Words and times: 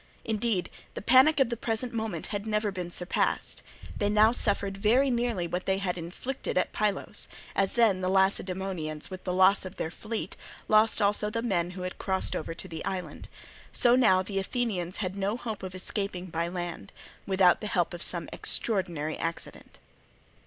Indeed, 0.25 0.71
the 0.95 1.01
panic 1.03 1.39
of 1.39 1.49
the 1.51 1.55
present 1.55 1.93
moment 1.93 2.25
had 2.33 2.47
never 2.47 2.71
been 2.71 2.89
surpassed. 2.89 3.61
They 3.95 4.09
now 4.09 4.31
suffered 4.31 4.75
very 4.75 5.11
nearly 5.11 5.45
what 5.45 5.67
they 5.67 5.77
had 5.77 5.95
inflicted 5.95 6.57
at 6.57 6.73
Pylos; 6.73 7.27
as 7.55 7.73
then 7.73 8.01
the 8.01 8.09
Lacedaemonians 8.09 9.11
with 9.11 9.25
the 9.25 9.31
loss 9.31 9.63
of 9.63 9.75
their 9.75 9.91
fleet 9.91 10.35
lost 10.67 11.03
also 11.03 11.29
the 11.29 11.43
men 11.43 11.69
who 11.77 11.83
had 11.83 11.99
crossed 11.99 12.35
over 12.35 12.55
to 12.55 12.67
the 12.67 12.83
island, 12.83 13.29
so 13.71 13.95
now 13.95 14.23
the 14.23 14.39
Athenians 14.39 14.97
had 15.05 15.15
no 15.15 15.37
hope 15.37 15.61
of 15.61 15.75
escaping 15.75 16.25
by 16.31 16.47
land, 16.47 16.91
without 17.27 17.61
the 17.61 17.67
help 17.67 17.93
of 17.93 18.01
some 18.01 18.27
extraordinary 18.33 19.19
accident. 19.19 19.77